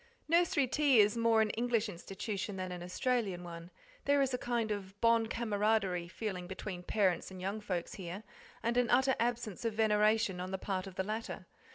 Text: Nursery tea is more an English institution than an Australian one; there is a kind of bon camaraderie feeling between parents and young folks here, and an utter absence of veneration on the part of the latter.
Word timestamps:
Nursery 0.27 0.65
tea 0.65 0.99
is 0.99 1.15
more 1.15 1.41
an 1.41 1.51
English 1.51 1.87
institution 1.87 2.55
than 2.55 2.71
an 2.71 2.81
Australian 2.81 3.43
one; 3.43 3.69
there 4.05 4.19
is 4.19 4.33
a 4.33 4.37
kind 4.39 4.71
of 4.71 4.99
bon 4.99 5.27
camaraderie 5.27 6.07
feeling 6.07 6.47
between 6.47 6.81
parents 6.81 7.29
and 7.29 7.39
young 7.39 7.61
folks 7.61 7.93
here, 7.93 8.23
and 8.63 8.77
an 8.77 8.89
utter 8.89 9.15
absence 9.19 9.63
of 9.63 9.75
veneration 9.75 10.39
on 10.39 10.49
the 10.49 10.57
part 10.57 10.87
of 10.87 10.95
the 10.95 11.03
latter. 11.03 11.45